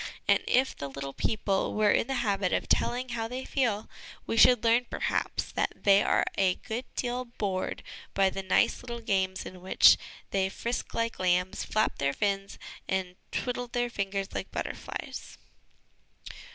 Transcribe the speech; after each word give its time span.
And, 0.27 0.39
if 0.47 0.75
the 0.75 0.89
little 0.89 1.13
people 1.13 1.75
were 1.75 1.91
in 1.91 2.07
the 2.07 2.15
habit 2.25 2.51
of 2.53 2.67
telling 2.67 3.09
ho 3.09 3.27
v 3.27 3.29
they 3.29 3.45
feel, 3.45 3.87
we 4.25 4.35
should 4.35 4.63
learn 4.63 4.87
perhaps 4.89 5.51
that 5.51 5.71
they 5.83 6.01
are 6.01 6.25
a 6.39 6.55
good 6.55 6.85
deal 6.95 7.25
bored 7.25 7.83
by 8.15 8.31
the 8.31 8.41
nice 8.41 8.81
little 8.81 8.99
games 9.01 9.45
in 9.45 9.61
which 9.61 9.97
they 10.31 10.49
frisk 10.49 10.95
like 10.95 11.19
lambs, 11.19 11.63
flap 11.63 11.99
their 11.99 12.13
fins, 12.13 12.57
and 12.89 13.15
twiddle 13.31 13.67
their 13.67 13.91
fingers 13.91 14.33
like 14.33 14.49
butterflies. 14.49 15.37